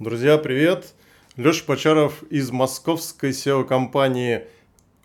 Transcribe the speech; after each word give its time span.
Друзья, 0.00 0.38
привет! 0.38 0.92
Леша 1.36 1.62
Почаров 1.64 2.24
из 2.24 2.50
московской 2.50 3.30
SEO-компании, 3.30 4.48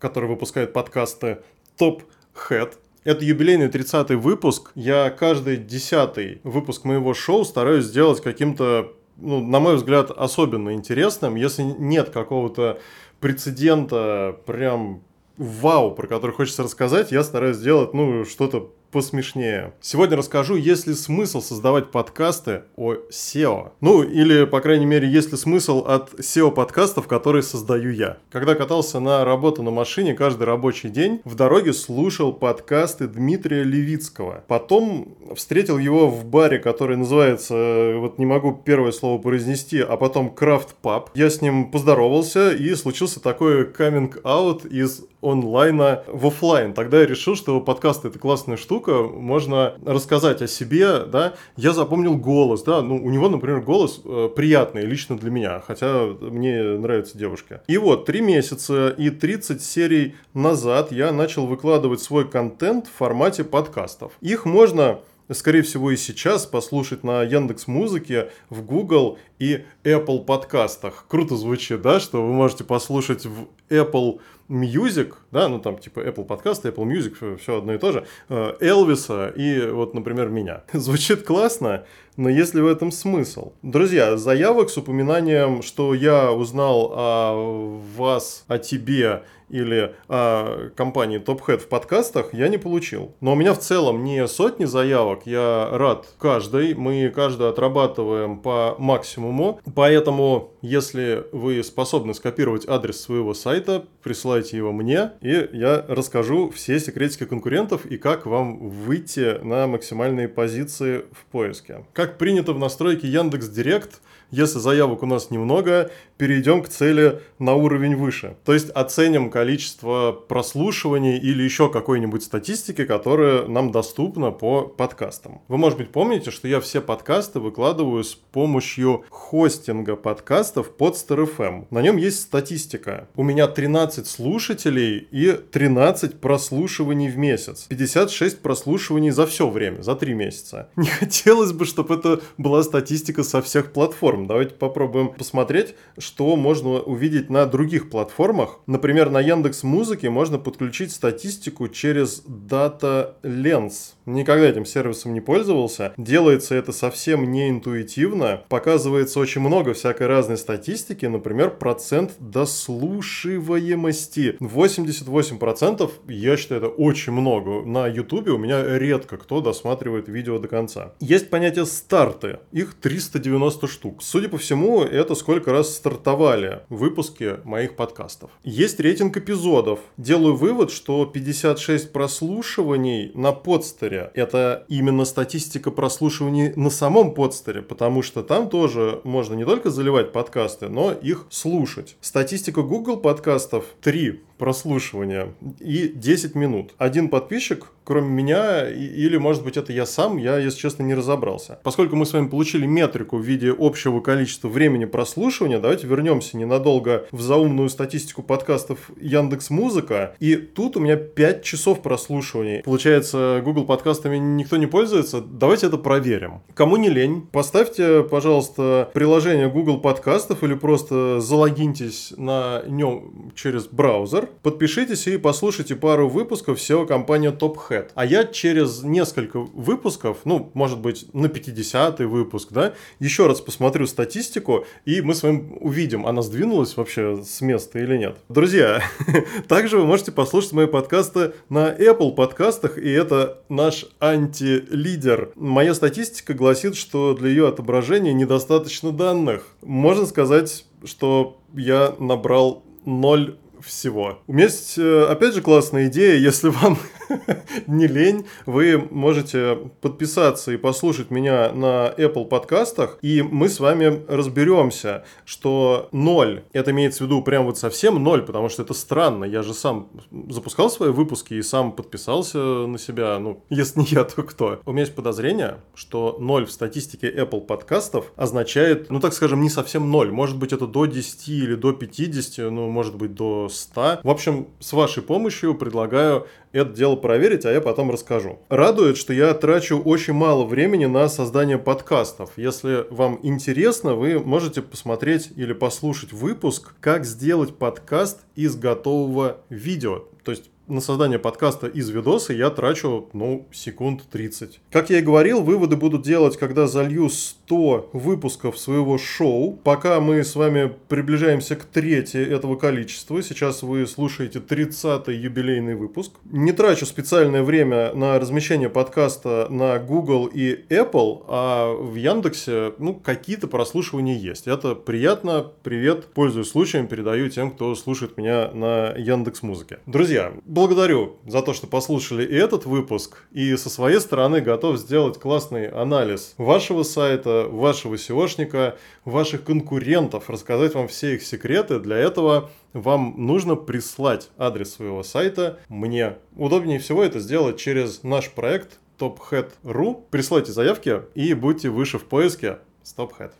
которая 0.00 0.28
выпускает 0.28 0.72
подкасты 0.72 1.38
Top 1.78 2.02
Head. 2.34 2.72
Это 3.04 3.24
юбилейный 3.24 3.68
30-й 3.68 4.16
выпуск. 4.16 4.72
Я 4.74 5.10
каждый 5.10 5.58
десятый 5.58 6.40
выпуск 6.42 6.82
моего 6.82 7.14
шоу 7.14 7.44
стараюсь 7.44 7.84
сделать 7.84 8.20
каким-то, 8.20 8.92
ну, 9.18 9.40
на 9.40 9.60
мой 9.60 9.76
взгляд, 9.76 10.10
особенно 10.10 10.72
интересным. 10.72 11.36
Если 11.36 11.62
нет 11.62 12.10
какого-то 12.10 12.80
прецедента, 13.20 14.36
прям 14.46 15.04
вау, 15.36 15.94
про 15.94 16.08
который 16.08 16.32
хочется 16.32 16.64
рассказать, 16.64 17.12
я 17.12 17.22
стараюсь 17.22 17.58
сделать, 17.58 17.94
ну, 17.94 18.24
что-то 18.24 18.74
посмешнее. 18.92 19.72
Сегодня 19.80 20.16
расскажу, 20.16 20.54
есть 20.54 20.86
ли 20.86 20.94
смысл 20.94 21.40
создавать 21.40 21.90
подкасты 21.90 22.64
о 22.76 22.94
SEO. 23.10 23.72
Ну, 23.80 24.02
или, 24.02 24.44
по 24.44 24.60
крайней 24.60 24.84
мере, 24.86 25.08
есть 25.08 25.32
ли 25.32 25.38
смысл 25.38 25.84
от 25.86 26.12
SEO-подкастов, 26.14 27.08
которые 27.08 27.42
создаю 27.42 27.90
я. 27.90 28.18
Когда 28.30 28.54
катался 28.54 29.00
на 29.00 29.24
работу 29.24 29.62
на 29.62 29.70
машине 29.70 30.14
каждый 30.14 30.44
рабочий 30.44 30.90
день, 30.90 31.20
в 31.24 31.34
дороге 31.34 31.72
слушал 31.72 32.32
подкасты 32.32 33.08
Дмитрия 33.08 33.64
Левицкого. 33.64 34.44
Потом 34.46 35.16
встретил 35.34 35.78
его 35.78 36.08
в 36.08 36.26
баре, 36.26 36.58
который 36.58 36.98
называется, 36.98 37.94
вот 37.96 38.18
не 38.18 38.26
могу 38.26 38.52
первое 38.52 38.92
слово 38.92 39.20
произнести, 39.20 39.80
а 39.80 39.96
потом 39.96 40.30
Крафт 40.30 40.74
Паб. 40.74 41.10
Я 41.14 41.30
с 41.30 41.40
ним 41.40 41.70
поздоровался, 41.70 42.52
и 42.52 42.74
случился 42.74 43.20
такой 43.20 43.64
каминг-аут 43.64 44.66
из 44.66 45.04
онлайна 45.22 46.02
в 46.06 46.26
офлайн. 46.26 46.74
Тогда 46.74 47.00
я 47.00 47.06
решил, 47.06 47.36
что 47.36 47.60
подкасты 47.60 48.08
это 48.08 48.18
классная 48.18 48.56
штука, 48.56 48.81
можно 48.88 49.74
рассказать 49.84 50.42
о 50.42 50.46
себе, 50.46 51.04
да. 51.04 51.34
Я 51.56 51.72
запомнил 51.72 52.16
голос, 52.16 52.62
да, 52.62 52.82
ну 52.82 52.96
у 52.96 53.10
него, 53.10 53.28
например, 53.28 53.60
голос 53.60 54.00
э, 54.04 54.28
приятный 54.34 54.82
лично 54.82 55.18
для 55.18 55.30
меня, 55.30 55.60
хотя 55.60 56.06
мне 56.20 56.62
нравятся 56.62 57.18
девушки. 57.18 57.60
И 57.66 57.78
вот 57.78 58.06
три 58.06 58.20
месяца 58.20 58.88
и 58.90 59.10
30 59.10 59.62
серий 59.62 60.14
назад 60.34 60.92
я 60.92 61.12
начал 61.12 61.46
выкладывать 61.46 62.00
свой 62.00 62.28
контент 62.28 62.86
в 62.86 62.92
формате 62.92 63.44
подкастов. 63.44 64.12
Их 64.20 64.44
можно 64.44 65.00
скорее 65.34 65.62
всего, 65.62 65.90
и 65.90 65.96
сейчас 65.96 66.46
послушать 66.46 67.04
на 67.04 67.22
Яндекс 67.22 67.66
Музыке, 67.66 68.30
в 68.50 68.62
Google 68.62 69.18
и 69.38 69.64
Apple 69.84 70.24
подкастах. 70.24 71.06
Круто 71.08 71.36
звучит, 71.36 71.82
да, 71.82 72.00
что 72.00 72.26
вы 72.26 72.32
можете 72.32 72.64
послушать 72.64 73.26
в 73.26 73.48
Apple 73.68 74.20
Music, 74.48 75.14
да, 75.30 75.48
ну 75.48 75.58
там 75.60 75.78
типа 75.78 76.00
Apple 76.00 76.24
подкасты, 76.24 76.68
Apple 76.68 76.84
Music, 76.84 77.38
все 77.38 77.58
одно 77.58 77.74
и 77.74 77.78
то 77.78 77.92
же, 77.92 78.06
э, 78.28 78.54
Элвиса 78.60 79.28
и 79.28 79.66
вот, 79.70 79.94
например, 79.94 80.28
меня. 80.28 80.62
Звучит 80.72 81.22
классно, 81.22 81.84
но 82.16 82.28
есть 82.28 82.54
ли 82.54 82.60
в 82.60 82.66
этом 82.66 82.92
смысл? 82.92 83.52
Друзья, 83.62 84.16
заявок 84.16 84.70
с 84.70 84.76
упоминанием, 84.76 85.62
что 85.62 85.94
я 85.94 86.32
узнал 86.32 86.92
о 86.94 87.80
вас, 87.96 88.44
о 88.48 88.58
тебе 88.58 89.22
или 89.52 89.94
о 90.08 90.70
компании 90.74 91.20
Top 91.20 91.40
Head 91.46 91.58
в 91.58 91.68
подкастах 91.68 92.32
я 92.32 92.48
не 92.48 92.58
получил. 92.58 93.14
Но 93.20 93.32
у 93.32 93.34
меня 93.36 93.52
в 93.54 93.58
целом 93.58 94.02
не 94.02 94.26
сотни 94.26 94.64
заявок, 94.64 95.26
я 95.26 95.68
рад 95.70 96.08
каждой, 96.18 96.74
мы 96.74 97.10
каждую 97.10 97.50
отрабатываем 97.50 98.38
по 98.38 98.74
максимуму, 98.78 99.60
поэтому 99.74 100.52
если 100.62 101.26
вы 101.32 101.62
способны 101.62 102.14
скопировать 102.14 102.66
адрес 102.66 103.00
своего 103.00 103.34
сайта, 103.34 103.84
присылайте 104.02 104.56
его 104.56 104.72
мне, 104.72 105.12
и 105.20 105.48
я 105.52 105.84
расскажу 105.86 106.50
все 106.50 106.80
секретики 106.80 107.26
конкурентов 107.26 107.84
и 107.84 107.98
как 107.98 108.26
вам 108.26 108.70
выйти 108.70 109.38
на 109.44 109.66
максимальные 109.66 110.28
позиции 110.28 111.04
в 111.12 111.26
поиске. 111.26 111.84
Как 112.02 112.18
принято 112.18 112.52
в 112.52 112.58
настройке 112.58 113.06
Яндекс 113.06 113.46
Директ, 113.46 114.00
если 114.32 114.58
заявок 114.58 115.02
у 115.02 115.06
нас 115.06 115.30
немного, 115.30 115.90
перейдем 116.16 116.62
к 116.62 116.68
цели 116.68 117.20
на 117.38 117.54
уровень 117.54 117.96
выше. 117.96 118.36
То 118.44 118.54
есть 118.54 118.70
оценим 118.70 119.30
количество 119.30 120.12
прослушиваний 120.12 121.18
или 121.18 121.42
еще 121.42 121.70
какой-нибудь 121.70 122.22
статистики, 122.22 122.84
которая 122.84 123.46
нам 123.46 123.70
доступна 123.72 124.30
по 124.30 124.62
подкастам. 124.62 125.42
Вы, 125.48 125.58
может 125.58 125.78
быть, 125.78 125.90
помните, 125.90 126.30
что 126.30 126.48
я 126.48 126.60
все 126.60 126.80
подкасты 126.80 127.40
выкладываю 127.40 128.04
с 128.04 128.14
помощью 128.14 129.04
хостинга 129.10 129.96
подкастов 129.96 130.70
под 130.76 130.94
StarFM. 130.94 131.66
На 131.70 131.82
нем 131.82 131.98
есть 131.98 132.20
статистика. 132.20 133.08
У 133.16 133.22
меня 133.22 133.48
13 133.48 134.06
слушателей 134.06 135.06
и 135.10 135.32
13 135.32 136.20
прослушиваний 136.20 137.10
в 137.10 137.18
месяц. 137.18 137.66
56 137.68 138.40
прослушиваний 138.40 139.10
за 139.10 139.26
все 139.26 139.48
время, 139.48 139.82
за 139.82 139.94
3 139.94 140.14
месяца. 140.14 140.70
Не 140.76 140.88
хотелось 140.88 141.52
бы, 141.52 141.66
чтобы 141.66 141.96
это 141.96 142.20
была 142.38 142.62
статистика 142.62 143.24
со 143.24 143.42
всех 143.42 143.72
платформ. 143.72 144.21
Давайте 144.26 144.54
попробуем 144.54 145.08
посмотреть, 145.08 145.74
что 145.98 146.36
можно 146.36 146.80
увидеть 146.80 147.30
на 147.30 147.46
других 147.46 147.90
платформах. 147.90 148.60
Например, 148.66 149.10
на 149.10 149.20
Яндекс 149.20 149.62
Музыке 149.62 150.10
можно 150.10 150.38
подключить 150.38 150.92
статистику 150.92 151.68
через 151.68 152.24
Data 152.26 153.14
Lens. 153.22 153.94
Никогда 154.06 154.48
этим 154.48 154.64
сервисом 154.64 155.14
не 155.14 155.20
пользовался. 155.20 155.92
Делается 155.96 156.54
это 156.54 156.72
совсем 156.72 157.30
не 157.30 157.50
интуитивно. 157.50 158.42
Показывается 158.48 159.20
очень 159.20 159.40
много 159.40 159.74
всякой 159.74 160.08
разной 160.08 160.36
статистики. 160.36 161.06
Например, 161.06 161.50
процент 161.50 162.12
дослушиваемости. 162.18 164.36
88% 164.40 165.90
я 166.08 166.36
считаю 166.36 166.60
это 166.60 166.70
очень 166.70 167.12
много. 167.12 167.64
На 167.64 167.86
YouTube 167.86 168.28
у 168.28 168.38
меня 168.38 168.78
редко 168.78 169.16
кто 169.16 169.40
досматривает 169.40 170.08
видео 170.08 170.38
до 170.38 170.48
конца. 170.48 170.94
Есть 171.00 171.30
понятие 171.30 171.66
старты. 171.66 172.40
Их 172.50 172.74
390 172.74 173.68
штук. 173.68 174.02
Судя 174.12 174.28
по 174.28 174.36
всему, 174.36 174.82
это 174.82 175.14
сколько 175.14 175.52
раз 175.52 175.74
стартовали 175.74 176.60
выпуски 176.68 177.38
моих 177.44 177.76
подкастов. 177.76 178.30
Есть 178.44 178.78
рейтинг 178.78 179.16
эпизодов. 179.16 179.80
Делаю 179.96 180.36
вывод, 180.36 180.70
что 180.70 181.06
56 181.06 181.92
прослушиваний 181.92 183.10
на 183.14 183.32
подстере 183.32 184.10
это 184.12 184.66
именно 184.68 185.06
статистика 185.06 185.70
прослушиваний 185.70 186.52
на 186.56 186.68
самом 186.68 187.14
подстере, 187.14 187.62
потому 187.62 188.02
что 188.02 188.22
там 188.22 188.50
тоже 188.50 189.00
можно 189.04 189.32
не 189.32 189.46
только 189.46 189.70
заливать 189.70 190.12
подкасты, 190.12 190.68
но 190.68 190.92
их 190.92 191.24
слушать. 191.30 191.96
Статистика 192.02 192.60
Google 192.60 192.98
подкастов 192.98 193.64
3 193.80 194.20
прослушивания 194.42 195.34
и 195.60 195.86
10 195.94 196.34
минут. 196.34 196.74
Один 196.76 197.08
подписчик, 197.08 197.68
кроме 197.84 198.08
меня, 198.08 198.68
или, 198.68 199.16
может 199.16 199.44
быть, 199.44 199.56
это 199.56 199.72
я 199.72 199.86
сам, 199.86 200.16
я, 200.16 200.36
если 200.38 200.58
честно, 200.58 200.82
не 200.82 200.94
разобрался. 200.94 201.60
Поскольку 201.62 201.94
мы 201.94 202.04
с 202.06 202.12
вами 202.12 202.26
получили 202.26 202.66
метрику 202.66 203.18
в 203.18 203.22
виде 203.22 203.54
общего 203.56 204.00
количества 204.02 204.48
времени 204.48 204.84
прослушивания, 204.84 205.58
давайте 205.58 205.86
вернемся 205.86 206.36
ненадолго 206.36 207.06
в 207.10 207.20
заумную 207.20 207.68
статистику 207.68 208.22
подкастов 208.22 208.90
Яндекс 209.00 209.50
Музыка. 209.50 210.14
И 210.20 210.36
тут 210.36 210.76
у 210.76 210.80
меня 210.80 210.96
5 210.96 211.42
часов 211.42 211.82
прослушиваний. 211.82 212.62
Получается, 212.62 213.40
Google 213.44 213.64
подкастами 213.64 214.16
никто 214.18 214.56
не 214.56 214.66
пользуется. 214.66 215.20
Давайте 215.20 215.66
это 215.66 215.78
проверим. 215.78 216.42
Кому 216.54 216.76
не 216.76 216.88
лень, 216.88 217.22
поставьте, 217.32 218.02
пожалуйста, 218.02 218.90
приложение 218.92 219.48
Google 219.48 219.80
подкастов 219.80 220.42
или 220.44 220.54
просто 220.54 221.20
залогиньтесь 221.20 222.12
на 222.16 222.62
нем 222.66 223.32
через 223.34 223.66
браузер 223.66 224.28
Подпишитесь 224.42 225.06
и 225.06 225.18
послушайте 225.18 225.76
пару 225.76 226.08
выпусков 226.08 226.58
SEO 226.58 226.86
компании 226.86 227.30
Top 227.30 227.56
Hat. 227.68 227.90
А 227.94 228.04
я 228.04 228.24
через 228.24 228.82
несколько 228.82 229.38
выпусков, 229.38 230.18
ну, 230.24 230.50
может 230.54 230.80
быть, 230.80 231.06
на 231.14 231.26
50-й 231.26 232.04
выпуск, 232.06 232.48
да, 232.50 232.72
еще 232.98 233.26
раз 233.26 233.40
посмотрю 233.40 233.86
статистику, 233.92 234.66
и 234.84 235.00
мы 235.00 235.14
с 235.14 235.22
вами 235.22 235.56
увидим, 235.60 236.06
она 236.06 236.22
сдвинулась 236.22 236.76
вообще 236.76 237.22
с 237.24 237.40
места 237.40 237.78
или 237.78 237.96
нет. 237.96 238.16
Друзья, 238.28 238.82
также 239.48 239.78
вы 239.78 239.86
можете 239.86 240.10
послушать 240.10 240.52
мои 240.52 240.66
подкасты 240.66 241.32
на 241.48 241.70
Apple 241.72 242.14
подкастах, 242.14 242.78
и 242.78 242.90
это 242.90 243.42
наш 243.48 243.86
антилидер. 244.00 245.30
Моя 245.36 245.74
статистика 245.74 246.34
гласит, 246.34 246.74
что 246.74 247.14
для 247.14 247.28
ее 247.28 247.48
отображения 247.48 248.12
недостаточно 248.12 248.90
данных. 248.90 249.46
Можно 249.62 250.06
сказать, 250.06 250.64
что 250.84 251.38
я 251.54 251.94
набрал 251.98 252.64
0 252.84 253.38
всего. 253.62 254.18
У 254.26 254.32
меня 254.32 254.44
есть, 254.44 254.78
э, 254.78 255.04
опять 255.04 255.34
же, 255.34 255.42
классная 255.42 255.88
идея, 255.88 256.16
если 256.18 256.48
вам 256.48 256.78
не 257.66 257.86
лень, 257.86 258.26
вы 258.46 258.78
можете 258.90 259.56
подписаться 259.80 260.52
и 260.52 260.56
послушать 260.56 261.10
меня 261.10 261.52
на 261.52 261.92
Apple 261.96 262.26
подкастах, 262.26 262.98
и 263.02 263.22
мы 263.22 263.48
с 263.48 263.60
вами 263.60 264.04
разберемся, 264.08 265.04
что 265.24 265.88
ноль, 265.92 266.44
это 266.52 266.70
имеется 266.70 267.04
в 267.04 267.06
виду 267.06 267.22
прям 267.22 267.44
вот 267.44 267.58
совсем 267.58 268.02
ноль, 268.02 268.22
потому 268.22 268.48
что 268.48 268.62
это 268.62 268.74
странно, 268.74 269.24
я 269.24 269.42
же 269.42 269.54
сам 269.54 269.90
запускал 270.28 270.70
свои 270.70 270.90
выпуски 270.90 271.34
и 271.34 271.42
сам 271.42 271.72
подписался 271.72 272.38
на 272.38 272.78
себя, 272.78 273.18
ну, 273.18 273.44
если 273.50 273.80
не 273.80 273.86
я, 273.86 274.04
то 274.04 274.22
кто? 274.22 274.60
У 274.64 274.72
меня 274.72 274.82
есть 274.82 274.94
подозрение, 274.94 275.58
что 275.74 276.16
ноль 276.20 276.46
в 276.46 276.52
статистике 276.52 277.10
Apple 277.10 277.40
подкастов 277.40 278.12
означает, 278.16 278.90
ну, 278.90 279.00
так 279.00 279.12
скажем, 279.12 279.40
не 279.40 279.50
совсем 279.50 279.90
ноль, 279.90 280.10
может 280.10 280.38
быть, 280.38 280.52
это 280.52 280.66
до 280.66 280.86
10 280.86 281.28
или 281.28 281.54
до 281.54 281.72
50, 281.72 282.50
ну, 282.50 282.68
может 282.68 282.96
быть, 282.96 283.14
до 283.14 283.48
100. 283.52 284.00
В 284.02 284.10
общем, 284.10 284.48
с 284.60 284.72
вашей 284.72 285.02
помощью 285.02 285.54
предлагаю 285.54 286.26
это 286.52 286.70
дело 286.72 286.96
проверить, 286.96 287.46
а 287.46 287.52
я 287.52 287.60
потом 287.60 287.90
расскажу. 287.90 288.38
Радует, 288.48 288.96
что 288.96 289.12
я 289.12 289.32
трачу 289.34 289.78
очень 289.78 290.12
мало 290.12 290.44
времени 290.44 290.86
на 290.86 291.08
создание 291.08 291.58
подкастов. 291.58 292.32
Если 292.36 292.86
вам 292.90 293.18
интересно, 293.22 293.94
вы 293.94 294.18
можете 294.18 294.62
посмотреть 294.62 295.30
или 295.36 295.52
послушать 295.52 296.12
выпуск 296.12 296.74
«Как 296.80 297.04
сделать 297.04 297.56
подкаст 297.56 298.20
из 298.34 298.56
готового 298.56 299.38
видео». 299.48 300.04
То 300.24 300.32
есть 300.32 300.50
на 300.72 300.80
создание 300.80 301.18
подкаста 301.18 301.66
из 301.66 301.90
видоса 301.90 302.32
я 302.32 302.48
трачу, 302.48 303.08
ну, 303.12 303.46
секунд 303.52 304.04
30. 304.10 304.60
Как 304.70 304.88
я 304.88 305.00
и 305.00 305.02
говорил, 305.02 305.42
выводы 305.42 305.76
буду 305.76 305.98
делать, 305.98 306.38
когда 306.38 306.66
залью 306.66 307.10
100 307.10 307.90
выпусков 307.92 308.58
своего 308.58 308.96
шоу. 308.96 309.52
Пока 309.52 310.00
мы 310.00 310.24
с 310.24 310.34
вами 310.34 310.72
приближаемся 310.88 311.56
к 311.56 311.64
трети 311.64 312.16
этого 312.16 312.56
количества. 312.56 313.22
Сейчас 313.22 313.62
вы 313.62 313.86
слушаете 313.86 314.38
30-й 314.38 315.14
юбилейный 315.14 315.74
выпуск. 315.74 316.12
Не 316.24 316.52
трачу 316.52 316.86
специальное 316.86 317.42
время 317.42 317.92
на 317.92 318.18
размещение 318.18 318.70
подкаста 318.70 319.48
на 319.50 319.78
Google 319.78 320.26
и 320.26 320.64
Apple, 320.70 321.24
а 321.28 321.74
в 321.74 321.94
Яндексе, 321.96 322.72
ну, 322.78 322.94
какие-то 322.94 323.46
прослушивания 323.46 324.16
есть. 324.16 324.46
Это 324.46 324.74
приятно. 324.74 325.52
Привет. 325.62 326.06
Пользуясь 326.14 326.48
случаем, 326.48 326.86
передаю 326.86 327.28
тем, 327.28 327.50
кто 327.50 327.74
слушает 327.74 328.16
меня 328.16 328.50
на 328.52 328.94
Яндекс 328.96 329.42
Музыке. 329.42 329.80
Друзья, 329.84 330.32
благодарю 330.62 331.16
за 331.26 331.42
то, 331.42 331.52
что 331.52 331.66
послушали 331.66 332.24
и 332.24 332.34
этот 332.34 332.64
выпуск, 332.66 333.24
и 333.32 333.56
со 333.56 333.68
своей 333.68 333.98
стороны 334.00 334.40
готов 334.40 334.78
сделать 334.78 335.18
классный 335.18 335.66
анализ 335.68 336.34
вашего 336.38 336.84
сайта, 336.84 337.48
вашего 337.50 337.96
SEOшника, 337.96 338.76
ваших 339.04 339.42
конкурентов, 339.44 340.30
рассказать 340.30 340.74
вам 340.74 340.86
все 340.86 341.16
их 341.16 341.22
секреты. 341.22 341.80
Для 341.80 341.96
этого 341.96 342.50
вам 342.72 343.14
нужно 343.16 343.56
прислать 343.56 344.30
адрес 344.38 344.74
своего 344.74 345.02
сайта 345.02 345.58
мне. 345.68 346.16
Удобнее 346.36 346.78
всего 346.78 347.02
это 347.02 347.18
сделать 347.20 347.58
через 347.58 348.02
наш 348.04 348.30
проект 348.30 348.78
tophead.ru. 348.98 350.04
Присылайте 350.10 350.52
заявки 350.52 351.02
и 351.16 351.34
будьте 351.34 351.70
выше 351.70 351.98
в 351.98 352.04
поиске 352.04 352.58
StopHead. 352.84 353.32